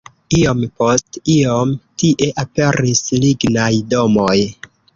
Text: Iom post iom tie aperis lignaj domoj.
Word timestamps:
Iom 0.35 0.61
post 0.79 1.19
iom 1.33 1.75
tie 2.03 2.29
aperis 2.47 3.05
lignaj 3.27 3.71
domoj. 3.95 4.37